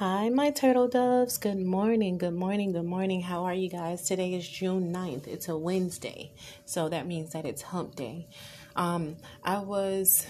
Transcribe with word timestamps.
Hi, 0.00 0.30
my 0.30 0.50
turtle 0.50 0.88
doves. 0.88 1.36
Good 1.36 1.58
morning, 1.58 2.16
good 2.16 2.32
morning, 2.32 2.72
good 2.72 2.86
morning. 2.86 3.20
How 3.20 3.44
are 3.44 3.52
you 3.52 3.68
guys? 3.68 4.00
Today 4.00 4.32
is 4.32 4.48
June 4.48 4.94
9th. 4.94 5.26
It's 5.26 5.46
a 5.46 5.58
Wednesday. 5.58 6.32
So 6.64 6.88
that 6.88 7.06
means 7.06 7.34
that 7.34 7.44
it's 7.44 7.60
hump 7.60 7.96
day. 7.96 8.26
Um, 8.76 9.16
I 9.44 9.58
was, 9.58 10.26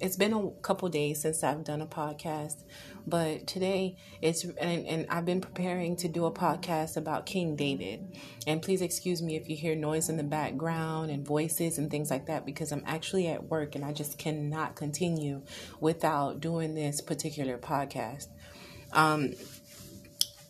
it's 0.00 0.16
been 0.16 0.32
a 0.32 0.50
couple 0.62 0.88
days 0.88 1.20
since 1.20 1.44
I've 1.44 1.62
done 1.62 1.80
a 1.80 1.86
podcast, 1.86 2.64
but 3.06 3.46
today 3.46 3.96
it's, 4.20 4.42
and, 4.42 4.84
and 4.88 5.06
I've 5.08 5.24
been 5.24 5.40
preparing 5.40 5.94
to 5.98 6.08
do 6.08 6.24
a 6.24 6.32
podcast 6.32 6.96
about 6.96 7.24
King 7.24 7.54
David. 7.54 8.18
And 8.48 8.60
please 8.60 8.82
excuse 8.82 9.22
me 9.22 9.36
if 9.36 9.48
you 9.48 9.54
hear 9.54 9.76
noise 9.76 10.08
in 10.08 10.16
the 10.16 10.24
background 10.24 11.12
and 11.12 11.24
voices 11.24 11.78
and 11.78 11.92
things 11.92 12.10
like 12.10 12.26
that 12.26 12.44
because 12.44 12.72
I'm 12.72 12.82
actually 12.86 13.28
at 13.28 13.44
work 13.44 13.76
and 13.76 13.84
I 13.84 13.92
just 13.92 14.18
cannot 14.18 14.74
continue 14.74 15.42
without 15.78 16.40
doing 16.40 16.74
this 16.74 17.00
particular 17.00 17.56
podcast. 17.56 18.26
Um, 18.92 19.34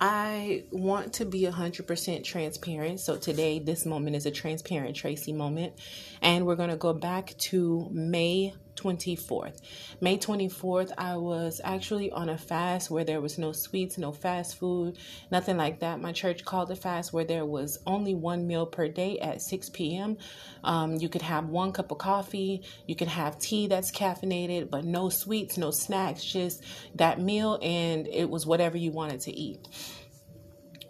I 0.00 0.64
want 0.72 1.12
to 1.14 1.24
be 1.24 1.42
100% 1.42 2.24
transparent. 2.24 2.98
So 2.98 3.16
today, 3.16 3.60
this 3.60 3.86
moment 3.86 4.16
is 4.16 4.26
a 4.26 4.32
transparent 4.32 4.96
Tracy 4.96 5.32
moment. 5.32 5.74
And 6.22 6.46
we're 6.46 6.56
going 6.56 6.70
to 6.70 6.76
go 6.76 6.94
back 6.94 7.34
to 7.38 7.88
May 7.90 8.54
24th. 8.76 9.60
May 10.00 10.18
24th, 10.18 10.92
I 10.96 11.16
was 11.16 11.60
actually 11.62 12.10
on 12.10 12.28
a 12.28 12.38
fast 12.38 12.90
where 12.90 13.04
there 13.04 13.20
was 13.20 13.38
no 13.38 13.52
sweets, 13.52 13.98
no 13.98 14.12
fast 14.12 14.56
food, 14.56 14.98
nothing 15.30 15.56
like 15.56 15.80
that. 15.80 16.00
My 16.00 16.12
church 16.12 16.44
called 16.44 16.70
a 16.70 16.76
fast 16.76 17.12
where 17.12 17.24
there 17.24 17.44
was 17.44 17.78
only 17.86 18.14
one 18.14 18.46
meal 18.46 18.66
per 18.66 18.88
day 18.88 19.18
at 19.18 19.42
6 19.42 19.70
p.m. 19.70 20.16
Um, 20.64 20.96
you 20.96 21.08
could 21.08 21.22
have 21.22 21.48
one 21.48 21.72
cup 21.72 21.90
of 21.90 21.98
coffee, 21.98 22.62
you 22.86 22.96
can 22.96 23.08
have 23.08 23.38
tea 23.38 23.66
that's 23.66 23.90
caffeinated, 23.90 24.70
but 24.70 24.84
no 24.84 25.08
sweets, 25.08 25.58
no 25.58 25.70
snacks, 25.70 26.24
just 26.24 26.62
that 26.94 27.20
meal, 27.20 27.58
and 27.62 28.06
it 28.06 28.28
was 28.28 28.46
whatever 28.46 28.76
you 28.76 28.90
wanted 28.90 29.20
to 29.22 29.32
eat. 29.32 29.58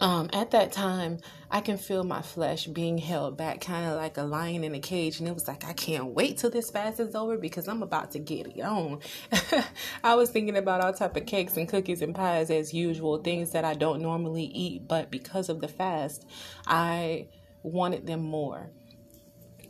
Um, 0.03 0.29
at 0.33 0.51
that 0.51 0.73
time, 0.73 1.19
I 1.49 1.61
can 1.61 1.77
feel 1.77 2.03
my 2.03 2.21
flesh 2.21 2.67
being 2.67 2.97
held 2.97 3.37
back, 3.37 3.61
kind 3.61 3.89
of 3.89 3.95
like 3.95 4.17
a 4.17 4.23
lion 4.23 4.65
in 4.65 4.75
a 4.75 4.79
cage. 4.81 5.19
And 5.19 5.29
it 5.29 5.33
was 5.33 5.47
like, 5.47 5.63
I 5.63 5.71
can't 5.71 6.07
wait 6.07 6.39
till 6.39 6.49
this 6.49 6.69
fast 6.69 6.99
is 6.99 7.15
over 7.15 7.37
because 7.37 7.69
I'm 7.69 7.81
about 7.81 8.11
to 8.11 8.19
get 8.19 8.47
it 8.47 8.59
on. 8.59 8.99
I 10.03 10.15
was 10.15 10.29
thinking 10.29 10.57
about 10.57 10.81
all 10.81 10.91
type 10.91 11.15
of 11.15 11.25
cakes 11.25 11.55
and 11.55 11.69
cookies 11.69 12.01
and 12.01 12.13
pies 12.13 12.49
as 12.49 12.73
usual, 12.73 13.19
things 13.19 13.51
that 13.51 13.63
I 13.63 13.75
don't 13.75 14.01
normally 14.01 14.43
eat, 14.43 14.89
but 14.89 15.09
because 15.09 15.47
of 15.47 15.61
the 15.61 15.69
fast, 15.69 16.25
I 16.67 17.27
wanted 17.61 18.05
them 18.05 18.23
more. 18.23 18.71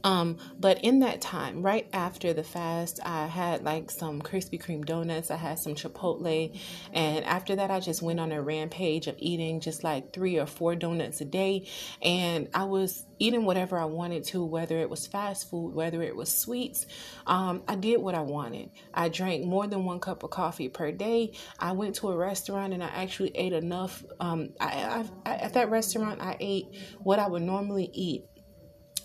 Um, 0.04 0.38
but 0.60 0.84
in 0.84 1.00
that 1.00 1.22
time, 1.22 1.62
right 1.62 1.88
after 1.94 2.34
the 2.34 2.44
fast, 2.44 3.00
I 3.06 3.28
had 3.28 3.64
like 3.64 3.90
some 3.90 4.22
Krispy 4.22 4.62
Kreme 4.62 4.86
donuts, 4.86 5.32
I 5.32 5.38
had 5.38 5.60
some 5.60 5.76
Chipotle, 5.76 6.58
and 6.94 7.26
after 7.26 7.56
that, 7.56 7.72
I 7.72 7.80
just 7.80 8.02
went 8.02 8.20
on 8.20 8.32
a 8.32 8.42
rampage 8.42 9.08
of 9.08 9.16
eating 9.18 9.60
just 9.60 9.84
like 9.84 10.14
three 10.14 10.38
or 10.38 10.46
four 10.46 10.76
donuts 10.76 11.22
a 11.22 11.26
day. 11.26 11.68
And 12.02 12.50
I 12.54 12.66
was 12.66 13.06
eating 13.20 13.46
whatever 13.46 13.78
I 13.78 13.86
wanted 13.86 14.26
to, 14.26 14.44
whether 14.44 14.78
it 14.80 14.90
was 14.90 15.08
fast 15.08 15.50
food, 15.50 15.74
whether 15.74 16.02
it 16.02 16.16
was 16.16 16.36
sweets. 16.36 16.86
Um, 17.26 17.64
I 17.68 17.76
did 17.76 18.02
what 18.02 18.16
I 18.16 18.22
wanted. 18.22 18.72
I 18.94 19.10
drank 19.10 19.46
more 19.46 19.68
than 19.68 19.86
one 19.86 20.00
cup 20.00 20.24
of 20.24 20.30
coffee 20.30 20.68
per 20.70 20.92
day. 20.92 21.34
I 21.60 21.72
went 21.72 21.96
to 21.96 22.10
a 22.10 22.18
restaurant 22.18 22.74
and 22.74 22.84
I 22.84 22.88
actually 22.88 23.32
ate 23.36 23.54
enough. 23.54 24.04
Um, 24.20 24.50
I, 24.60 24.66
I, 24.66 25.06
I, 25.26 25.36
at 25.36 25.54
that 25.54 25.70
restaurant, 25.70 26.22
I 26.22 26.36
ate 26.40 26.66
what 27.00 27.20
I 27.20 27.28
would 27.28 27.44
normally 27.44 27.90
eat 27.94 28.26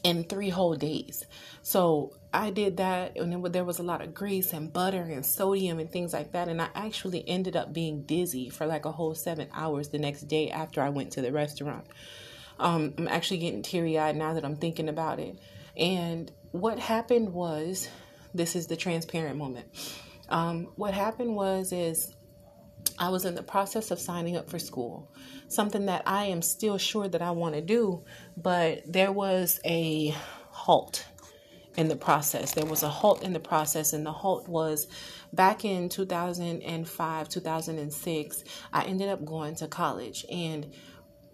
in 0.02 0.24
three 0.24 0.50
whole 0.50 0.74
days. 0.74 1.24
So 1.62 2.14
I 2.32 2.50
did 2.50 2.76
that, 2.76 3.16
and 3.16 3.44
there 3.52 3.64
was 3.64 3.78
a 3.78 3.82
lot 3.82 4.02
of 4.02 4.14
grease 4.14 4.52
and 4.52 4.72
butter 4.72 5.02
and 5.02 5.24
sodium 5.24 5.78
and 5.78 5.90
things 5.90 6.12
like 6.12 6.32
that. 6.32 6.48
And 6.48 6.60
I 6.60 6.68
actually 6.74 7.26
ended 7.28 7.56
up 7.56 7.72
being 7.72 8.02
dizzy 8.02 8.48
for 8.48 8.66
like 8.66 8.84
a 8.84 8.92
whole 8.92 9.14
seven 9.14 9.48
hours 9.52 9.88
the 9.88 9.98
next 9.98 10.22
day 10.22 10.50
after 10.50 10.80
I 10.80 10.90
went 10.90 11.12
to 11.12 11.22
the 11.22 11.32
restaurant. 11.32 11.86
Um, 12.58 12.94
I'm 12.98 13.08
actually 13.08 13.38
getting 13.38 13.62
teary 13.62 13.98
eyed 13.98 14.16
now 14.16 14.34
that 14.34 14.44
I'm 14.44 14.56
thinking 14.56 14.88
about 14.88 15.20
it. 15.20 15.38
And 15.76 16.30
what 16.50 16.78
happened 16.78 17.32
was, 17.32 17.88
this 18.34 18.56
is 18.56 18.66
the 18.66 18.76
transparent 18.76 19.36
moment. 19.36 19.66
Um, 20.28 20.68
what 20.76 20.92
happened 20.92 21.34
was 21.34 21.72
is 21.72 22.14
I 22.98 23.10
was 23.10 23.24
in 23.24 23.34
the 23.34 23.42
process 23.42 23.90
of 23.90 24.00
signing 24.00 24.36
up 24.36 24.50
for 24.50 24.58
school, 24.58 25.10
something 25.46 25.86
that 25.86 26.02
I 26.06 26.24
am 26.24 26.42
still 26.42 26.78
sure 26.78 27.08
that 27.08 27.22
I 27.22 27.30
want 27.30 27.54
to 27.54 27.60
do, 27.60 28.04
but 28.36 28.82
there 28.86 29.12
was 29.12 29.60
a 29.64 30.14
halt 30.50 31.06
in 31.76 31.88
the 31.88 31.96
process. 31.96 32.52
There 32.52 32.66
was 32.66 32.82
a 32.82 32.88
halt 32.88 33.22
in 33.22 33.32
the 33.32 33.40
process, 33.40 33.92
and 33.92 34.04
the 34.04 34.12
halt 34.12 34.48
was 34.48 34.88
back 35.32 35.64
in 35.64 35.88
2005, 35.88 37.28
2006. 37.28 38.44
I 38.72 38.84
ended 38.84 39.08
up 39.08 39.24
going 39.24 39.54
to 39.56 39.68
college, 39.68 40.26
and 40.30 40.72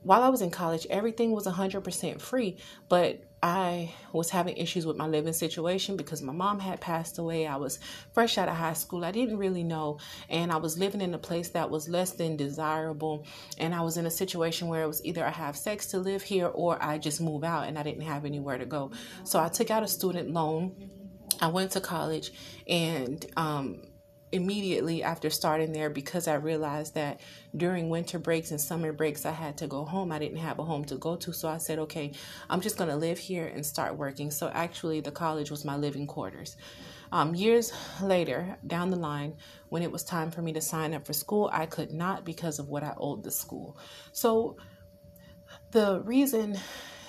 while 0.02 0.22
I 0.22 0.28
was 0.28 0.42
in 0.42 0.50
college, 0.50 0.86
everything 0.90 1.32
was 1.32 1.46
100% 1.46 2.20
free, 2.20 2.58
but 2.90 3.22
I 3.44 3.92
was 4.14 4.30
having 4.30 4.56
issues 4.56 4.86
with 4.86 4.96
my 4.96 5.06
living 5.06 5.34
situation 5.34 5.98
because 5.98 6.22
my 6.22 6.32
mom 6.32 6.60
had 6.60 6.80
passed 6.80 7.18
away. 7.18 7.46
I 7.46 7.56
was 7.56 7.78
fresh 8.14 8.38
out 8.38 8.48
of 8.48 8.56
high 8.56 8.72
school. 8.72 9.04
I 9.04 9.10
didn't 9.10 9.36
really 9.36 9.62
know. 9.62 9.98
And 10.30 10.50
I 10.50 10.56
was 10.56 10.78
living 10.78 11.02
in 11.02 11.12
a 11.12 11.18
place 11.18 11.50
that 11.50 11.68
was 11.68 11.86
less 11.86 12.12
than 12.12 12.38
desirable. 12.38 13.26
And 13.58 13.74
I 13.74 13.82
was 13.82 13.98
in 13.98 14.06
a 14.06 14.10
situation 14.10 14.68
where 14.68 14.82
it 14.82 14.86
was 14.86 15.04
either 15.04 15.26
I 15.26 15.30
have 15.30 15.58
sex 15.58 15.88
to 15.88 15.98
live 15.98 16.22
here 16.22 16.46
or 16.46 16.82
I 16.82 16.96
just 16.96 17.20
move 17.20 17.44
out 17.44 17.68
and 17.68 17.78
I 17.78 17.82
didn't 17.82 18.04
have 18.04 18.24
anywhere 18.24 18.56
to 18.56 18.64
go. 18.64 18.92
So 19.24 19.38
I 19.38 19.50
took 19.50 19.70
out 19.70 19.82
a 19.82 19.88
student 19.88 20.30
loan. 20.30 20.74
I 21.42 21.48
went 21.48 21.72
to 21.72 21.82
college 21.82 22.32
and, 22.66 23.26
um, 23.36 23.82
immediately 24.34 25.02
after 25.02 25.30
starting 25.30 25.72
there 25.72 25.88
because 25.88 26.26
I 26.26 26.34
realized 26.34 26.94
that 26.94 27.20
during 27.56 27.88
winter 27.88 28.18
breaks 28.18 28.50
and 28.50 28.60
summer 28.60 28.92
breaks 28.92 29.24
I 29.24 29.30
had 29.30 29.56
to 29.58 29.66
go 29.68 29.84
home. 29.84 30.10
I 30.10 30.18
didn't 30.18 30.38
have 30.38 30.58
a 30.58 30.64
home 30.64 30.84
to 30.86 30.96
go 30.96 31.14
to, 31.16 31.32
so 31.32 31.48
I 31.48 31.58
said, 31.58 31.78
"Okay, 31.78 32.12
I'm 32.50 32.60
just 32.60 32.76
going 32.76 32.90
to 32.90 32.96
live 32.96 33.18
here 33.18 33.46
and 33.46 33.64
start 33.64 33.96
working." 33.96 34.30
So 34.30 34.48
actually 34.48 35.00
the 35.00 35.12
college 35.12 35.50
was 35.50 35.64
my 35.64 35.76
living 35.76 36.06
quarters. 36.06 36.56
Um, 37.12 37.34
years 37.34 37.72
later, 38.02 38.58
down 38.66 38.90
the 38.90 38.96
line, 38.96 39.36
when 39.68 39.82
it 39.82 39.92
was 39.92 40.02
time 40.02 40.32
for 40.32 40.42
me 40.42 40.52
to 40.54 40.60
sign 40.60 40.94
up 40.94 41.06
for 41.06 41.12
school, 41.12 41.48
I 41.52 41.66
could 41.66 41.92
not 41.92 42.24
because 42.24 42.58
of 42.58 42.68
what 42.68 42.82
I 42.82 42.94
owed 42.96 43.22
the 43.22 43.30
school. 43.30 43.76
So 44.10 44.56
the 45.70 46.00
reason 46.00 46.58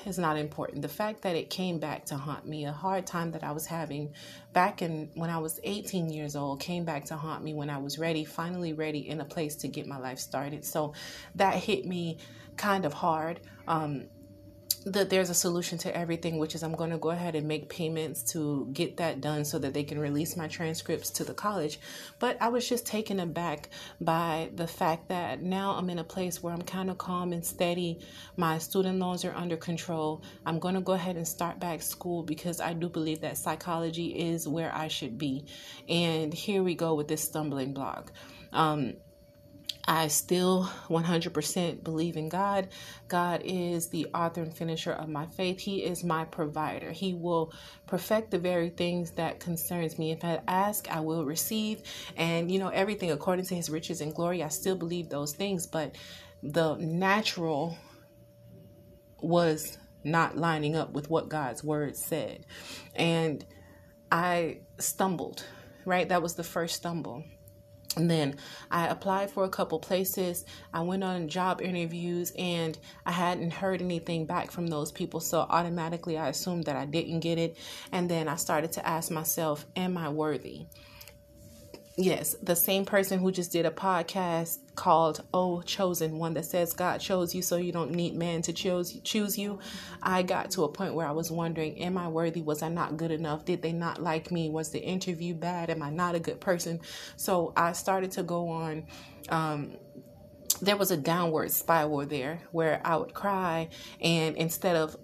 is 0.08 0.18
not 0.20 0.38
important. 0.38 0.82
The 0.82 0.90
fact 0.90 1.22
that 1.24 1.36
it 1.36 1.50
came 1.50 1.80
back 1.80 2.06
to 2.06 2.16
haunt 2.16 2.46
me, 2.46 2.66
a 2.66 2.72
hard 2.72 3.06
time 3.06 3.32
that 3.32 3.44
I 3.44 3.52
was 3.52 3.66
having 3.66 4.14
back 4.54 4.82
in 4.82 5.10
when 5.16 5.30
I 5.30 5.38
was 5.38 5.60
18 5.64 6.10
years 6.10 6.36
old, 6.36 6.60
came 6.60 6.86
back 6.86 7.06
to 7.06 7.16
haunt 7.16 7.44
me 7.44 7.54
when 7.54 7.70
I 7.70 7.78
was 7.78 7.98
ready, 7.98 8.26
finally 8.26 8.74
ready 8.74 9.10
in 9.10 9.22
a 9.22 9.26
place 9.26 9.56
to 9.58 9.68
get 9.68 9.88
my 9.88 9.98
life 9.98 10.20
started. 10.20 10.66
So 10.66 10.94
that 11.36 11.56
hit 11.56 11.86
me 11.86 12.18
kind 12.58 12.86
of 12.86 12.94
hard. 12.94 13.40
Um, 13.68 14.06
that 14.86 15.10
there's 15.10 15.32
a 15.32 15.34
solution 15.34 15.80
to 15.80 15.96
everything, 15.98 16.38
which 16.38 16.54
is 16.54 16.62
I'm 16.62 16.76
going 16.76 16.92
to 16.92 16.98
go 16.98 17.10
ahead 17.10 17.36
and 17.36 17.48
make 17.48 17.70
payments 17.70 18.22
to 18.34 18.70
get 18.72 18.98
that 18.98 19.20
done 19.20 19.44
so 19.44 19.58
that 19.60 19.74
they 19.74 19.84
can 19.84 19.98
release 19.98 20.38
my 20.38 20.48
transcripts 20.48 21.10
to 21.12 21.24
the 21.24 21.34
college. 21.34 21.80
But 22.20 22.40
I 22.40 22.50
was 22.50 22.70
just 22.70 22.86
taken 22.86 23.20
aback 23.20 23.70
by 24.00 24.52
the 24.54 24.68
fact 24.68 25.10
that 25.10 25.42
now 25.42 25.72
I'm 25.72 25.90
in 25.90 25.98
a 25.98 26.04
place 26.04 26.44
where 26.44 26.54
I'm 26.54 26.62
kind 26.62 26.92
of 26.92 27.00
calm 27.00 27.34
and 27.34 27.44
steady. 27.44 28.00
My 28.38 28.60
student 28.60 29.00
loans 29.00 29.26
are 29.26 29.34
under 29.34 29.58
control. 29.58 30.24
I'm 30.46 30.60
going 30.60 30.76
to 30.76 30.82
go 30.82 30.94
ahead 30.94 31.16
and 31.18 31.28
start 31.28 31.60
back 31.60 31.82
school 31.82 32.22
because 32.22 32.62
I 32.62 32.74
do 32.74 32.88
believe 32.88 33.22
that 33.22 33.38
psychology 33.38 34.08
is 34.08 34.48
where 34.48 34.74
I 34.74 34.88
should 34.88 35.18
be. 35.18 35.46
And 35.90 36.32
here 36.32 36.62
we 36.62 36.76
go 36.76 36.94
with 36.94 37.08
this 37.08 37.24
stumbling 37.24 37.74
block. 37.74 38.12
Um, 38.54 38.94
I 39.88 40.08
still 40.08 40.68
100% 40.90 41.84
believe 41.84 42.18
in 42.18 42.28
God. 42.28 42.70
God 43.08 43.42
is 43.46 43.90
the 43.90 44.08
author 44.16 44.42
and 44.42 44.56
finisher 44.56 44.92
of 44.92 45.10
my 45.10 45.28
faith. 45.28 45.60
He 45.60 45.84
is 45.84 46.04
my 46.04 46.26
provider. 46.26 46.92
He 46.92 47.14
will 47.14 47.54
perfect 47.86 48.32
the 48.32 48.40
very 48.40 48.70
things 48.70 49.12
that 49.12 49.40
concerns 49.40 50.00
me. 50.00 50.12
If 50.12 50.24
I 50.24 50.42
ask, 50.48 50.90
I 50.90 51.02
will 51.02 51.24
receive. 51.24 51.84
And 52.18 52.52
you 52.52 52.58
know, 52.58 52.70
everything 52.70 53.12
according 53.12 53.46
to 53.46 53.56
his 53.56 53.70
riches 53.70 54.02
and 54.02 54.14
glory, 54.14 54.42
I 54.42 54.48
still 54.48 54.76
believe 54.76 55.10
those 55.10 55.34
things, 55.34 55.68
but 55.68 55.96
the 56.42 56.76
natural 56.78 57.78
was 59.22 59.78
not 60.04 60.38
lining 60.38 60.76
up 60.76 60.94
with 60.94 61.10
what 61.10 61.30
God's 61.30 61.64
word 61.64 61.96
said. 61.96 62.46
And 62.96 63.46
I 64.12 64.62
stumbled, 64.80 65.46
right? 65.86 66.10
That 66.10 66.24
was 66.24 66.36
the 66.36 66.44
first 66.44 66.76
stumble 66.76 67.24
and 67.96 68.10
then 68.10 68.36
I 68.70 68.88
applied 68.88 69.32
for 69.32 69.44
a 69.44 69.50
couple 69.50 69.80
places. 69.80 70.46
I 70.74 70.82
went 70.82 71.04
on 71.04 71.28
job 71.28 71.62
interviews 71.62 72.34
and 72.38 72.78
I 73.06 73.12
hadn't 73.12 73.52
heard 73.52 73.82
anything 73.82 74.26
back 74.26 74.52
from 74.52 74.68
those 74.68 74.92
people. 74.92 75.20
So 75.20 75.40
automatically 75.40 76.18
I 76.18 76.30
assumed 76.30 76.66
that 76.66 76.76
I 76.76 76.86
didn't 76.86 77.22
get 77.22 77.38
it. 77.38 77.58
And 77.92 78.10
then 78.10 78.28
I 78.28 78.36
started 78.36 78.74
to 78.74 78.86
ask 78.86 79.12
myself, 79.12 79.66
Am 79.76 79.98
I 79.98 80.10
worthy? 80.10 80.66
Yes, 81.98 82.36
the 82.44 82.58
same 82.58 82.84
person 82.84 83.20
who 83.20 83.32
just 83.32 83.54
did 83.54 83.66
a 83.66 83.72
podcast 83.72 84.60
called 84.76 85.24
Oh 85.34 85.62
Chosen 85.62 86.18
One 86.18 86.34
that 86.34 86.44
says 86.44 86.74
God 86.74 87.00
chose 87.00 87.34
you 87.34 87.42
so 87.42 87.56
you 87.56 87.72
don't 87.72 87.92
need 87.92 88.16
man 88.16 88.42
to 88.44 88.54
choose 88.54 89.00
choose 89.06 89.38
you. 89.38 89.60
I 90.04 90.22
got 90.22 90.52
to 90.52 90.64
a 90.64 90.70
point 90.70 90.94
where 90.94 91.08
I 91.08 91.12
was 91.12 91.32
wondering, 91.32 91.80
am 91.80 91.98
I 91.98 92.10
worthy? 92.10 92.42
Was 92.42 92.62
I 92.62 92.68
not 92.68 92.98
good 92.98 93.12
enough? 93.12 93.46
Did 93.46 93.62
they 93.62 93.72
not 93.72 94.04
like 94.04 94.30
me? 94.30 94.50
Was 94.50 94.72
the 94.72 94.80
interview 94.80 95.34
bad? 95.34 95.70
Am 95.70 95.82
I 95.82 95.90
not 95.90 96.16
a 96.16 96.20
good 96.20 96.42
person? 96.42 96.82
So 97.16 97.54
I 97.56 97.72
started 97.72 98.12
to 98.12 98.24
go 98.24 98.50
on 98.50 98.88
um, 99.30 99.78
there 100.62 100.78
was 100.78 100.92
a 100.92 100.98
downward 100.98 101.52
spiral 101.52 102.06
there 102.06 102.42
where 102.52 102.82
I 102.84 102.98
would 102.98 103.14
cry, 103.14 103.70
and 104.02 104.36
instead 104.36 104.76
of 104.76 104.96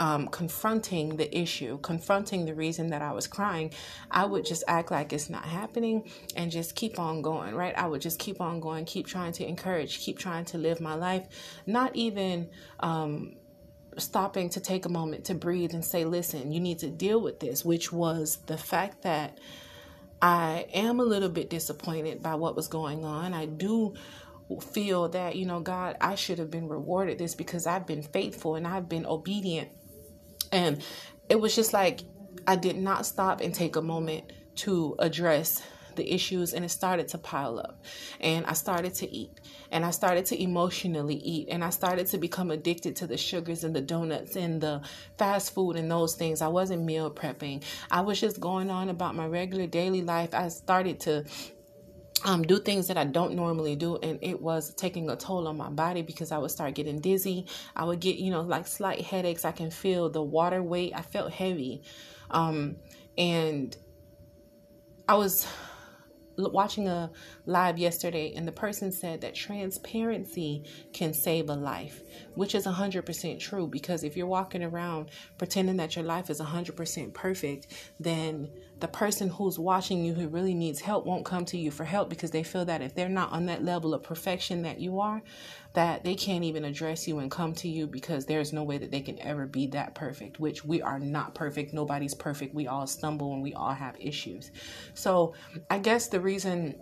um, 0.00 0.28
confronting 0.28 1.16
the 1.16 1.36
issue, 1.36 1.78
confronting 1.78 2.44
the 2.44 2.54
reason 2.54 2.90
that 2.90 3.02
I 3.02 3.12
was 3.12 3.26
crying, 3.26 3.72
I 4.10 4.24
would 4.24 4.44
just 4.44 4.64
act 4.68 4.90
like 4.90 5.12
it's 5.12 5.28
not 5.28 5.44
happening 5.44 6.10
and 6.36 6.50
just 6.50 6.74
keep 6.74 6.98
on 6.98 7.22
going, 7.22 7.54
right? 7.54 7.76
I 7.76 7.86
would 7.86 8.00
just 8.00 8.18
keep 8.18 8.40
on 8.40 8.60
going, 8.60 8.84
keep 8.84 9.06
trying 9.06 9.32
to 9.32 9.46
encourage, 9.46 10.00
keep 10.00 10.18
trying 10.18 10.44
to 10.46 10.58
live 10.58 10.80
my 10.80 10.94
life, 10.94 11.26
not 11.66 11.96
even 11.96 12.48
um, 12.80 13.36
stopping 13.96 14.48
to 14.50 14.60
take 14.60 14.86
a 14.86 14.88
moment 14.88 15.24
to 15.26 15.34
breathe 15.34 15.74
and 15.74 15.84
say, 15.84 16.04
listen, 16.04 16.52
you 16.52 16.60
need 16.60 16.78
to 16.80 16.88
deal 16.88 17.20
with 17.20 17.40
this, 17.40 17.64
which 17.64 17.92
was 17.92 18.38
the 18.46 18.58
fact 18.58 19.02
that 19.02 19.38
I 20.20 20.66
am 20.74 21.00
a 21.00 21.04
little 21.04 21.28
bit 21.28 21.50
disappointed 21.50 22.22
by 22.22 22.34
what 22.34 22.56
was 22.56 22.68
going 22.68 23.04
on. 23.04 23.34
I 23.34 23.46
do 23.46 23.94
feel 24.72 25.08
that, 25.10 25.36
you 25.36 25.46
know, 25.46 25.60
God, 25.60 25.96
I 26.00 26.14
should 26.14 26.38
have 26.38 26.50
been 26.50 26.68
rewarded 26.68 27.18
this 27.18 27.34
because 27.34 27.66
I've 27.66 27.86
been 27.86 28.02
faithful 28.02 28.54
and 28.54 28.66
I've 28.66 28.88
been 28.88 29.06
obedient. 29.06 29.68
And 30.52 30.82
it 31.28 31.40
was 31.40 31.54
just 31.54 31.72
like 31.72 32.00
I 32.46 32.56
did 32.56 32.76
not 32.76 33.06
stop 33.06 33.40
and 33.40 33.54
take 33.54 33.76
a 33.76 33.82
moment 33.82 34.32
to 34.56 34.96
address 34.98 35.62
the 35.98 36.14
issues 36.14 36.54
and 36.54 36.64
it 36.64 36.70
started 36.70 37.08
to 37.08 37.18
pile 37.18 37.58
up. 37.58 37.84
And 38.20 38.46
I 38.46 38.54
started 38.54 38.94
to 38.94 39.10
eat 39.14 39.32
and 39.70 39.84
I 39.84 39.90
started 39.90 40.24
to 40.26 40.42
emotionally 40.42 41.16
eat 41.16 41.48
and 41.50 41.62
I 41.62 41.70
started 41.70 42.06
to 42.08 42.18
become 42.18 42.50
addicted 42.50 42.96
to 42.96 43.06
the 43.06 43.18
sugars 43.18 43.64
and 43.64 43.76
the 43.76 43.82
donuts 43.82 44.36
and 44.36 44.60
the 44.60 44.80
fast 45.18 45.52
food 45.52 45.76
and 45.76 45.90
those 45.90 46.14
things. 46.14 46.40
I 46.40 46.48
wasn't 46.48 46.84
meal 46.84 47.10
prepping. 47.10 47.62
I 47.90 48.00
was 48.00 48.18
just 48.18 48.40
going 48.40 48.70
on 48.70 48.88
about 48.88 49.14
my 49.14 49.26
regular 49.26 49.66
daily 49.66 50.02
life. 50.02 50.32
I 50.32 50.48
started 50.48 51.00
to 51.00 51.24
um, 52.24 52.42
do 52.42 52.58
things 52.58 52.88
that 52.88 52.96
I 52.96 53.04
don't 53.04 53.34
normally 53.34 53.76
do, 53.76 53.96
and 53.96 54.18
it 54.22 54.40
was 54.40 54.74
taking 54.74 55.08
a 55.10 55.16
toll 55.16 55.46
on 55.48 55.56
my 55.56 55.70
body 55.70 56.02
because 56.02 56.32
I 56.32 56.38
would 56.38 56.50
start 56.50 56.74
getting 56.74 57.00
dizzy. 57.00 57.46
I 57.76 57.84
would 57.84 58.00
get, 58.00 58.16
you 58.16 58.30
know, 58.30 58.42
like 58.42 58.66
slight 58.66 59.02
headaches. 59.02 59.44
I 59.44 59.52
can 59.52 59.70
feel 59.70 60.10
the 60.10 60.22
water 60.22 60.62
weight. 60.62 60.92
I 60.94 61.02
felt 61.02 61.32
heavy, 61.32 61.82
um, 62.30 62.76
and 63.16 63.76
I 65.08 65.14
was 65.14 65.46
watching 66.46 66.88
a 66.88 67.10
live 67.46 67.78
yesterday 67.78 68.32
and 68.34 68.46
the 68.46 68.52
person 68.52 68.92
said 68.92 69.20
that 69.20 69.34
transparency 69.34 70.64
can 70.92 71.12
save 71.12 71.48
a 71.48 71.54
life, 71.54 72.02
which 72.34 72.54
is 72.54 72.66
100% 72.66 73.40
true 73.40 73.66
because 73.66 74.04
if 74.04 74.16
you're 74.16 74.26
walking 74.26 74.62
around 74.62 75.10
pretending 75.36 75.76
that 75.76 75.96
your 75.96 76.04
life 76.04 76.30
is 76.30 76.40
100% 76.40 77.12
perfect, 77.12 77.66
then 77.98 78.48
the 78.80 78.88
person 78.88 79.28
who's 79.28 79.58
watching 79.58 80.04
you 80.04 80.14
who 80.14 80.28
really 80.28 80.54
needs 80.54 80.80
help 80.80 81.04
won't 81.04 81.24
come 81.24 81.44
to 81.46 81.58
you 81.58 81.70
for 81.70 81.84
help 81.84 82.08
because 82.08 82.30
they 82.30 82.42
feel 82.42 82.64
that 82.64 82.80
if 82.80 82.94
they're 82.94 83.08
not 83.08 83.32
on 83.32 83.46
that 83.46 83.64
level 83.64 83.92
of 83.92 84.02
perfection 84.02 84.62
that 84.62 84.78
you 84.78 85.00
are, 85.00 85.20
that 85.72 86.04
they 86.04 86.14
can't 86.14 86.44
even 86.44 86.64
address 86.64 87.08
you 87.08 87.18
and 87.18 87.30
come 87.30 87.54
to 87.54 87.68
you 87.68 87.86
because 87.86 88.24
there's 88.26 88.52
no 88.52 88.62
way 88.62 88.78
that 88.78 88.90
they 88.90 89.00
can 89.00 89.20
ever 89.20 89.46
be 89.46 89.66
that 89.66 89.94
perfect, 89.94 90.38
which 90.38 90.64
we 90.64 90.80
are 90.80 90.98
not 90.98 91.34
perfect. 91.34 91.72
Nobody's 91.72 92.14
perfect. 92.14 92.54
We 92.54 92.68
all 92.68 92.86
stumble 92.86 93.32
and 93.32 93.42
we 93.42 93.52
all 93.54 93.72
have 93.72 93.96
issues. 93.98 94.52
So, 94.94 95.34
I 95.68 95.78
guess 95.78 96.06
the 96.08 96.20
reason 96.20 96.80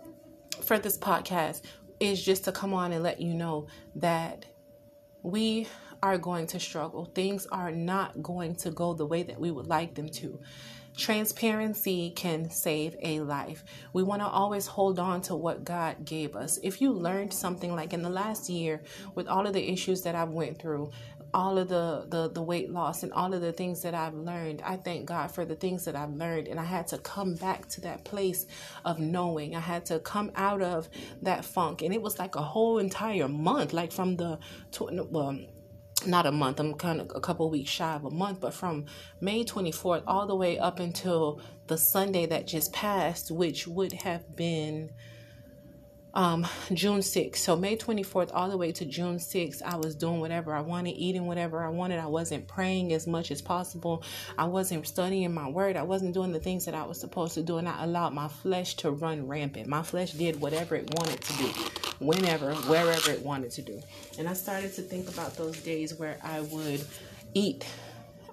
for 0.61 0.77
this 0.77 0.97
podcast 0.97 1.61
is 1.99 2.23
just 2.23 2.43
to 2.45 2.51
come 2.51 2.73
on 2.73 2.91
and 2.91 3.03
let 3.03 3.19
you 3.19 3.33
know 3.33 3.67
that 3.95 4.45
we 5.23 5.67
are 6.03 6.17
going 6.17 6.47
to 6.47 6.59
struggle. 6.59 7.05
Things 7.05 7.47
are 7.47 7.71
not 7.71 8.21
going 8.21 8.55
to 8.57 8.71
go 8.71 8.93
the 8.93 9.05
way 9.05 9.23
that 9.23 9.39
we 9.39 9.51
would 9.51 9.67
like 9.67 9.95
them 9.95 10.09
to. 10.09 10.39
Transparency 10.97 12.09
can 12.09 12.49
save 12.49 12.95
a 13.03 13.19
life. 13.19 13.63
We 13.93 14.01
want 14.01 14.23
to 14.23 14.27
always 14.27 14.65
hold 14.65 14.97
on 14.97 15.21
to 15.23 15.35
what 15.35 15.63
God 15.63 16.03
gave 16.05 16.35
us. 16.35 16.57
If 16.63 16.81
you 16.81 16.91
learned 16.91 17.31
something 17.31 17.75
like 17.75 17.93
in 17.93 18.01
the 18.01 18.09
last 18.09 18.49
year 18.49 18.81
with 19.13 19.27
all 19.27 19.45
of 19.45 19.53
the 19.53 19.71
issues 19.71 20.01
that 20.01 20.15
I've 20.15 20.31
went 20.31 20.59
through, 20.59 20.89
all 21.33 21.57
of 21.59 21.67
the, 21.67 22.05
the 22.09 22.29
the 22.29 22.41
weight 22.41 22.71
loss 22.71 23.03
and 23.03 23.13
all 23.13 23.33
of 23.33 23.41
the 23.41 23.51
things 23.51 23.81
that 23.83 23.93
I've 23.93 24.15
learned. 24.15 24.61
I 24.65 24.77
thank 24.77 25.05
God 25.05 25.29
for 25.29 25.45
the 25.45 25.55
things 25.55 25.85
that 25.85 25.95
I've 25.95 26.13
learned 26.13 26.47
and 26.47 26.59
I 26.59 26.63
had 26.63 26.87
to 26.87 26.97
come 26.97 27.35
back 27.35 27.67
to 27.69 27.81
that 27.81 28.03
place 28.03 28.47
of 28.85 28.97
knowing. 28.99 29.55
I 29.55 29.59
had 29.59 29.85
to 29.87 29.99
come 29.99 30.31
out 30.35 30.61
of 30.61 30.89
that 31.21 31.45
funk 31.45 31.81
and 31.83 31.93
it 31.93 32.01
was 32.01 32.17
like 32.17 32.35
a 32.35 32.41
whole 32.41 32.79
entire 32.79 33.27
month 33.27 33.73
like 33.73 33.91
from 33.91 34.15
the 34.15 34.39
well 35.11 35.37
not 36.05 36.25
a 36.25 36.31
month, 36.31 36.59
I'm 36.59 36.73
kind 36.75 37.01
of 37.01 37.11
a 37.15 37.19
couple 37.19 37.49
weeks 37.49 37.69
shy 37.69 37.95
of 37.95 38.05
a 38.05 38.11
month, 38.11 38.39
but 38.39 38.53
from 38.53 38.85
May 39.19 39.43
24th 39.43 40.03
all 40.05 40.27
the 40.27 40.35
way 40.35 40.59
up 40.59 40.79
until 40.79 41.41
the 41.67 41.77
Sunday 41.77 42.25
that 42.27 42.47
just 42.47 42.71
passed, 42.73 43.31
which 43.31 43.67
would 43.67 43.93
have 43.93 44.35
been 44.35 44.91
um, 46.13 46.47
June 46.73 46.99
6th. 46.99 47.37
So 47.37 47.55
May 47.55 47.77
24th 47.77 48.31
all 48.33 48.49
the 48.49 48.57
way 48.57 48.71
to 48.71 48.85
June 48.85 49.17
6th, 49.17 49.61
I 49.63 49.77
was 49.77 49.95
doing 49.95 50.19
whatever 50.19 50.53
I 50.53 50.61
wanted, 50.61 50.91
eating 50.91 51.27
whatever 51.27 51.63
I 51.63 51.69
wanted. 51.69 51.99
I 51.99 52.07
wasn't 52.07 52.47
praying 52.47 52.91
as 52.93 53.05
much 53.05 53.29
as 53.29 53.41
possible. 53.41 54.03
I 54.37 54.45
wasn't 54.45 54.87
studying 54.87 55.33
my 55.33 55.47
word. 55.47 55.77
I 55.77 55.83
wasn't 55.83 56.15
doing 56.15 56.31
the 56.31 56.39
things 56.39 56.65
that 56.65 56.73
I 56.73 56.83
was 56.83 56.99
supposed 56.99 57.35
to 57.35 57.43
do. 57.43 57.57
And 57.57 57.69
I 57.69 57.83
allowed 57.83 58.13
my 58.13 58.27
flesh 58.27 58.75
to 58.77 58.91
run 58.91 59.27
rampant. 59.27 59.67
My 59.67 59.83
flesh 59.83 60.13
did 60.13 60.41
whatever 60.41 60.75
it 60.75 60.89
wanted 60.95 61.21
to 61.21 61.33
do, 61.37 61.51
whenever, 61.99 62.53
wherever 62.53 63.11
it 63.11 63.23
wanted 63.23 63.51
to 63.51 63.61
do. 63.61 63.81
And 64.17 64.27
I 64.27 64.33
started 64.33 64.73
to 64.75 64.81
think 64.81 65.09
about 65.09 65.35
those 65.35 65.59
days 65.61 65.95
where 65.95 66.17
I 66.23 66.41
would 66.41 66.85
eat 67.33 67.65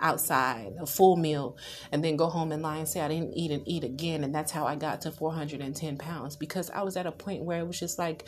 outside, 0.01 0.75
a 0.81 0.87
full 0.87 1.17
meal, 1.17 1.57
and 1.91 2.05
then 2.05 2.17
go 2.17 2.29
home 2.29 2.53
and 2.53 2.63
lie 2.63 2.77
and 2.77 2.89
say 2.89 3.01
I 3.01 3.09
didn't 3.09 3.35
eat 3.35 3.51
and 3.51 3.67
eat 3.67 3.85
again. 3.85 4.25
And 4.25 4.35
that's 4.35 4.53
how 4.53 4.67
I 4.67 4.77
got 4.77 5.03
to 5.03 5.11
410 5.11 5.97
pounds 5.97 6.37
because 6.37 6.71
I 6.71 6.83
was 6.83 6.97
at 6.97 7.07
a 7.07 7.13
point 7.13 7.43
where 7.43 7.61
it 7.61 7.67
was 7.67 7.79
just 7.79 7.99
like, 7.99 8.25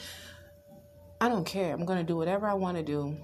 I 1.20 1.28
don't 1.28 1.44
care. 1.44 1.72
I'm 1.72 1.84
going 1.84 1.98
to 1.98 2.04
do 2.04 2.16
whatever 2.16 2.46
I 2.46 2.54
want 2.54 2.76
to 2.76 2.82
do. 2.82 3.16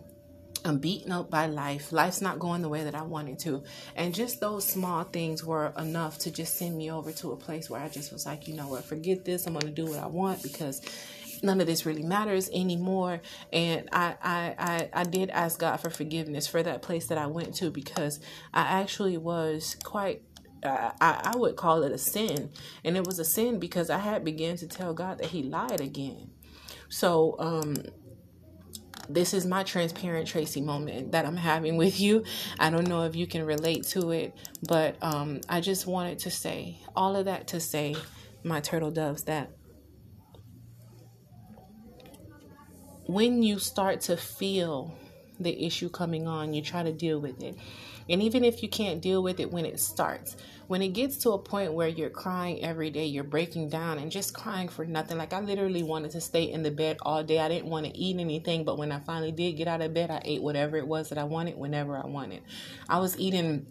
I'm 0.65 0.79
beaten 0.79 1.11
up 1.11 1.29
by 1.29 1.47
life. 1.47 1.91
Life's 1.93 2.21
not 2.21 2.39
going 2.39 2.63
the 2.63 2.69
way 2.69 2.85
that 2.85 2.95
I 2.95 3.03
wanted 3.03 3.41
to. 3.41 3.65
And 3.97 4.15
just 4.15 4.41
those 4.41 4.65
small 4.65 5.03
things 5.03 5.45
were 5.45 5.73
enough 5.77 6.19
to 6.21 6.31
just 6.31 6.55
send 6.55 6.77
me 6.77 6.91
over 6.91 7.11
to 7.13 7.33
a 7.33 7.37
place 7.37 7.69
where 7.69 7.81
I 7.81 7.89
just 7.89 8.13
was 8.13 8.27
like, 8.27 8.47
you 8.47 8.55
know 8.55 8.69
what, 8.69 8.85
forget 8.85 9.25
this. 9.25 9.47
I'm 9.47 9.55
going 9.55 9.67
to 9.67 9.73
do 9.73 9.87
what 9.87 9.99
I 9.99 10.07
want 10.07 10.43
because 10.43 10.81
none 11.43 11.61
of 11.61 11.67
this 11.67 11.85
really 11.85 12.03
matters 12.03 12.49
anymore. 12.53 13.21
And 13.53 13.89
I, 13.93 14.15
I, 14.23 14.55
I, 14.59 14.91
I 14.93 15.05
did 15.05 15.31
ask 15.31 15.59
God 15.59 15.79
for 15.79 15.91
forgiveness 15.91 16.47
for 16.47 16.63
that 16.63 16.83
place 16.83 17.07
that 17.07 17.19
I 17.19 17.27
went 17.27 17.55
to 17.57 17.71
because 17.71 18.21
I 18.53 18.81
actually 18.81 19.19
was 19.19 19.77
quite 19.83 20.23
I, 20.65 21.33
I 21.35 21.37
would 21.37 21.57
call 21.57 21.83
it 21.83 21.93
a 21.93 21.99
sin. 21.99 22.51
And 22.85 22.97
it 22.97 23.05
was 23.05 23.19
a 23.19 23.25
sin 23.25 23.59
because 23.59 23.91
I 23.91 23.99
had 23.99 24.25
begun 24.25 24.57
to 24.59 24.69
tell 24.69 24.95
God 24.95 25.19
that 25.19 25.27
He 25.27 25.43
lied 25.43 25.81
again. 25.81 26.31
So, 26.89 27.37
um, 27.39 27.77
this 29.09 29.35
is 29.35 29.45
my 29.45 29.63
transparent 29.65 30.29
Tracy 30.29 30.61
moment 30.61 31.13
that 31.13 31.27
I'm 31.27 31.37
having 31.37 31.77
with 31.77 32.01
you. 32.01 32.25
I 32.59 32.71
don't 32.71 32.89
know 32.89 33.03
if 33.03 33.17
you 33.17 33.27
can 33.27 33.45
relate 33.45 33.85
to 33.89 34.11
it, 34.13 34.35
but 34.69 34.97
um, 35.03 35.41
I 35.49 35.61
just 35.61 35.87
wanted 35.87 36.21
to 36.21 36.31
say 36.31 36.79
all 36.95 37.17
of 37.17 37.25
that 37.25 37.49
to 37.49 37.61
say, 37.61 37.97
my 38.45 38.61
turtle 38.61 38.91
doves, 38.91 39.25
that 39.25 39.51
when 43.13 43.43
you 43.43 43.59
start 43.59 44.01
to 44.03 44.17
feel 44.17 44.95
the 45.39 45.65
issue 45.65 45.89
coming 45.89 46.27
on, 46.27 46.55
you 46.55 46.63
try 46.63 46.83
to 46.83 46.93
deal 46.93 47.21
with 47.21 47.43
it. 47.43 47.57
And 48.09 48.23
even 48.23 48.45
if 48.45 48.63
you 48.63 48.69
can't 48.69 49.01
deal 49.01 49.23
with 49.23 49.39
it 49.39 49.53
when 49.53 49.65
it 49.65 49.79
starts, 49.81 50.37
when 50.67 50.83
it 50.83 50.89
gets 50.89 51.19
to 51.19 51.33
a 51.33 51.39
point 51.39 51.73
where 51.75 51.89
you're 51.89 52.11
crying 52.11 52.65
every 52.65 52.91
day, 52.91 53.05
you're 53.07 53.25
breaking 53.25 53.69
down 53.69 53.99
and 53.99 54.11
just 54.11 54.35
crying 54.35 54.69
for 54.69 54.85
nothing. 54.85 55.19
Like 55.19 55.33
I 55.33 55.41
literally 55.41 55.83
wanted 55.83 56.13
to 56.13 56.21
stay 56.21 56.45
in 56.45 56.63
the 56.63 56.71
bed 56.71 56.97
all 57.03 57.23
day. 57.23 57.39
I 57.39 57.49
didn't 57.49 57.71
want 57.71 57.87
to 57.87 57.97
eat 57.97 58.19
anything, 58.19 58.65
but 58.65 58.79
when 58.79 58.91
I 58.91 59.01
finally 59.01 59.33
did 59.33 59.53
get 59.53 59.69
out 59.69 59.83
of 59.83 59.95
bed, 59.95 60.11
I 60.11 60.23
ate 60.25 60.43
whatever 60.43 60.77
it 60.77 60.87
was 60.87 61.11
that 61.11 61.19
I 61.19 61.25
wanted 61.25 61.57
whenever 61.59 61.97
I 61.97 62.07
wanted. 62.07 62.43
I 62.89 62.99
was 62.99 63.19
eating 63.19 63.67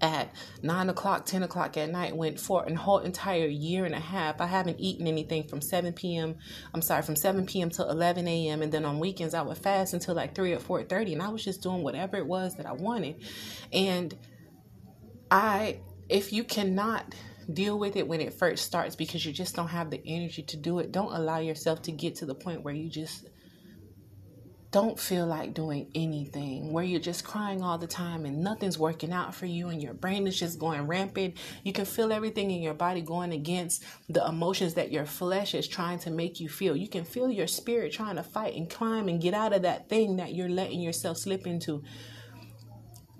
at 0.00 0.34
nine 0.62 0.88
o'clock, 0.88 1.26
ten 1.26 1.42
o'clock 1.42 1.76
at 1.76 1.90
night. 1.90 2.16
Went 2.16 2.40
for 2.40 2.64
a 2.64 2.74
whole 2.74 2.98
entire 2.98 3.46
year 3.46 3.84
and 3.84 3.94
a 3.94 4.00
half. 4.00 4.40
I 4.40 4.46
haven't 4.46 4.80
eaten 4.80 5.06
anything 5.06 5.46
from 5.48 5.60
seven 5.60 5.92
p.m. 5.92 6.36
I'm 6.74 6.82
sorry, 6.82 7.02
from 7.02 7.16
seven 7.16 7.46
p.m. 7.46 7.70
to 7.70 7.82
eleven 7.82 8.26
a.m. 8.26 8.62
And 8.62 8.72
then 8.72 8.84
on 8.84 8.98
weekends 8.98 9.34
I 9.34 9.42
would 9.42 9.58
fast 9.58 9.94
until 9.94 10.14
like 10.14 10.34
three 10.34 10.52
or 10.52 10.58
four 10.58 10.82
thirty, 10.82 11.12
and 11.12 11.22
I 11.22 11.28
was 11.28 11.44
just 11.44 11.62
doing 11.62 11.82
whatever 11.82 12.16
it 12.16 12.26
was 12.26 12.56
that 12.56 12.66
I 12.66 12.72
wanted. 12.72 13.24
And 13.72 14.16
I, 15.30 15.80
if 16.08 16.32
you 16.32 16.44
cannot 16.44 17.14
deal 17.52 17.78
with 17.78 17.96
it 17.96 18.06
when 18.06 18.20
it 18.20 18.34
first 18.34 18.64
starts 18.64 18.94
because 18.94 19.24
you 19.24 19.32
just 19.32 19.56
don't 19.56 19.68
have 19.68 19.90
the 19.90 20.00
energy 20.06 20.42
to 20.42 20.56
do 20.56 20.78
it, 20.78 20.92
don't 20.92 21.12
allow 21.12 21.38
yourself 21.38 21.82
to 21.82 21.92
get 21.92 22.16
to 22.16 22.26
the 22.26 22.34
point 22.34 22.62
where 22.62 22.74
you 22.74 22.88
just 22.88 23.28
don't 24.72 24.98
feel 24.98 25.26
like 25.26 25.52
doing 25.52 25.86
anything, 25.94 26.72
where 26.72 26.82
you're 26.82 26.98
just 26.98 27.24
crying 27.24 27.62
all 27.62 27.76
the 27.76 27.86
time 27.86 28.24
and 28.24 28.42
nothing's 28.42 28.78
working 28.78 29.12
out 29.12 29.34
for 29.34 29.44
you 29.44 29.68
and 29.68 29.82
your 29.82 29.92
brain 29.92 30.26
is 30.26 30.38
just 30.38 30.58
going 30.58 30.86
rampant. 30.86 31.36
You 31.62 31.74
can 31.74 31.84
feel 31.84 32.10
everything 32.10 32.50
in 32.50 32.62
your 32.62 32.72
body 32.72 33.02
going 33.02 33.32
against 33.32 33.84
the 34.08 34.26
emotions 34.26 34.72
that 34.74 34.90
your 34.90 35.04
flesh 35.04 35.54
is 35.54 35.68
trying 35.68 35.98
to 36.00 36.10
make 36.10 36.40
you 36.40 36.48
feel. 36.48 36.74
You 36.74 36.88
can 36.88 37.04
feel 37.04 37.30
your 37.30 37.46
spirit 37.46 37.92
trying 37.92 38.16
to 38.16 38.22
fight 38.22 38.56
and 38.56 38.68
climb 38.68 39.08
and 39.08 39.20
get 39.20 39.34
out 39.34 39.52
of 39.52 39.60
that 39.62 39.90
thing 39.90 40.16
that 40.16 40.34
you're 40.34 40.48
letting 40.48 40.80
yourself 40.80 41.18
slip 41.18 41.46
into. 41.46 41.84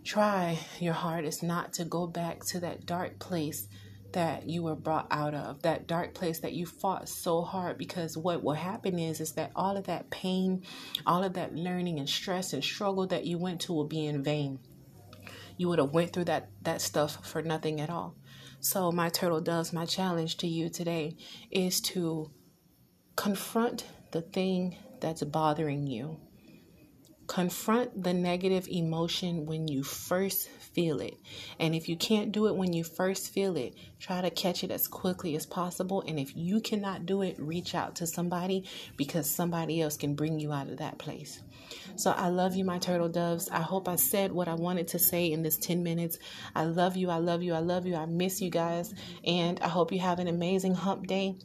Try 0.05 0.59
your 0.81 0.95
hardest 0.95 1.43
not 1.43 1.75
to 1.75 1.85
go 1.85 2.07
back 2.07 2.45
to 2.47 2.61
that 2.61 2.87
dark 2.87 3.19
place 3.19 3.69
that 4.13 4.49
you 4.49 4.63
were 4.63 4.75
brought 4.75 5.07
out 5.11 5.35
of, 5.35 5.63
that 5.63 5.87
dark 5.87 6.15
place 6.15 6.41
that 6.41 6.53
you 6.53 6.67
fought 6.67 7.09
so 7.09 7.43
hard 7.43 7.79
because 7.79 8.17
what 8.17 8.43
will 8.43 8.55
happen 8.55 8.99
is 8.99 9.21
is 9.21 9.33
that 9.33 9.53
all 9.57 9.77
of 9.77 9.85
that 9.85 10.11
pain, 10.11 10.63
all 11.07 11.25
of 11.25 11.35
that 11.35 11.55
learning 11.55 11.99
and 11.99 12.09
stress 12.09 12.53
and 12.53 12.63
struggle 12.63 13.07
that 13.07 13.27
you 13.27 13.39
went 13.39 13.61
to 13.63 13.73
will 13.73 13.87
be 13.87 14.07
in 14.07 14.23
vain. 14.23 14.59
You 15.57 15.69
would 15.69 15.79
have 15.79 15.93
went 15.93 16.13
through 16.13 16.25
that 16.25 16.49
that 16.63 16.81
stuff 16.81 17.27
for 17.27 17.43
nothing 17.43 17.81
at 17.81 17.91
all. 17.91 18.17
So 18.61 18.93
my 18.93 19.09
turtle 19.09 19.41
doves, 19.41 19.73
my 19.73 19.87
challenge 19.87 20.37
to 20.39 20.47
you 20.47 20.69
today 20.69 21.17
is 21.51 21.81
to 21.93 22.31
confront 23.17 23.85
the 24.13 24.23
thing 24.23 24.77
that's 25.01 25.23
bothering 25.23 25.87
you. 25.87 26.21
Confront 27.27 28.03
the 28.03 28.15
negative 28.15 28.69
emotion 28.69 29.47
when 29.47 29.67
you 29.69 29.83
first 29.83 30.49
feel 30.73 31.01
it. 31.01 31.19
And 31.59 31.75
if 31.75 31.89
you 31.89 31.97
can't 31.97 32.33
do 32.33 32.47
it 32.47 32.57
when 32.57 32.73
you 32.73 32.85
first 32.85 33.33
feel 33.33 33.57
it, 33.57 33.75
try 33.99 34.21
to 34.21 34.31
catch 34.31 34.65
it 34.65 34.71
as 34.71 34.89
quickly 34.89 35.37
as 35.37 35.47
possible. 35.47 36.03
And 36.07 36.19
if 36.19 36.37
you 36.37 36.61
cannot 36.61 37.07
do 37.07 37.23
it, 37.23 37.37
reach 37.39 37.75
out 37.75 37.97
to 37.97 38.07
somebody 38.07 38.65
because 38.97 39.29
somebody 39.29 39.81
else 39.81 39.97
can 39.97 40.15
bring 40.15 40.39
you 40.39 40.53
out 40.53 40.69
of 40.69 40.79
that 40.79 40.99
place. 40.99 41.43
So 41.97 42.11
I 42.11 42.29
love 42.29 42.55
you, 42.55 42.65
my 42.65 42.79
turtle 42.79 43.09
doves. 43.09 43.49
I 43.49 43.61
hope 43.61 43.89
I 43.89 43.97
said 43.97 44.33
what 44.33 44.49
I 44.49 44.55
wanted 44.55 44.89
to 44.89 44.99
say 44.99 45.31
in 45.31 45.43
this 45.43 45.57
10 45.57 45.83
minutes. 45.83 46.19
I 46.55 46.65
love 46.65 46.97
you. 46.97 47.11
I 47.11 47.17
love 47.17 47.43
you. 47.43 47.55
I 47.55 47.61
love 47.61 47.87
you. 47.87 47.97
I 47.97 48.07
miss 48.07 48.41
you 48.41 48.51
guys. 48.51 48.95
And 49.25 49.61
I 49.61 49.69
hope 49.69 49.93
you 49.93 50.01
have 50.01 50.19
an 50.19 50.29
amazing 50.29 50.75
hump 50.75 51.07
day. 51.07 51.37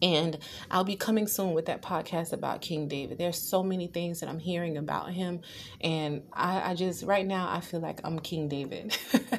And 0.00 0.38
I'll 0.70 0.84
be 0.84 0.96
coming 0.96 1.26
soon 1.26 1.52
with 1.52 1.66
that 1.66 1.82
podcast 1.82 2.32
about 2.32 2.60
King 2.60 2.88
David. 2.88 3.18
There's 3.18 3.38
so 3.38 3.62
many 3.62 3.86
things 3.86 4.20
that 4.20 4.28
I'm 4.28 4.38
hearing 4.38 4.76
about 4.76 5.10
him. 5.10 5.40
And 5.80 6.22
I, 6.32 6.70
I 6.70 6.74
just, 6.74 7.04
right 7.04 7.26
now, 7.26 7.50
I 7.50 7.60
feel 7.60 7.80
like 7.80 8.00
I'm 8.04 8.18
King 8.18 8.48
David. 8.48 8.96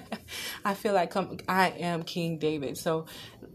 I 0.66 0.74
feel 0.74 0.94
like 0.94 1.16
I'm, 1.16 1.38
I 1.48 1.70
am 1.70 2.04
King 2.04 2.38
David. 2.38 2.78
So 2.78 3.06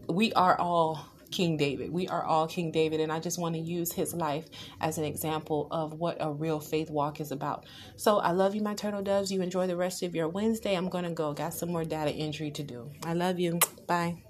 we 0.07 0.33
are 0.33 0.59
all 0.59 1.05
King 1.31 1.57
David. 1.57 1.91
We 1.91 2.07
are 2.07 2.23
all 2.23 2.47
King 2.47 2.71
David, 2.71 2.99
and 2.99 3.11
I 3.11 3.19
just 3.19 3.37
want 3.37 3.55
to 3.55 3.61
use 3.61 3.91
his 3.91 4.13
life 4.13 4.47
as 4.81 4.97
an 4.97 5.03
example 5.03 5.67
of 5.71 5.93
what 5.93 6.17
a 6.19 6.31
real 6.31 6.59
faith 6.59 6.89
walk 6.89 7.21
is 7.21 7.31
about. 7.31 7.65
So 7.95 8.17
I 8.17 8.31
love 8.31 8.55
you, 8.55 8.61
my 8.61 8.73
turtle 8.73 9.01
doves. 9.01 9.31
You 9.31 9.41
enjoy 9.41 9.67
the 9.67 9.77
rest 9.77 10.03
of 10.03 10.15
your 10.15 10.27
Wednesday. 10.27 10.75
I'm 10.75 10.89
going 10.89 11.03
to 11.03 11.11
go. 11.11 11.33
Got 11.33 11.53
some 11.53 11.71
more 11.71 11.85
data 11.85 12.11
entry 12.11 12.51
to 12.51 12.63
do. 12.63 12.89
I 13.05 13.13
love 13.13 13.39
you. 13.39 13.59
Bye. 13.87 14.23